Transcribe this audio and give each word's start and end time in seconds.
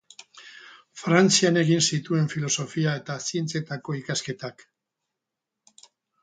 Frantzian 1.01 1.59
egin 1.63 1.83
zituen 1.97 2.25
filosofia 2.31 2.95
eta 3.03 3.19
zientzietako 3.27 3.97
ikasketak. 4.01 4.65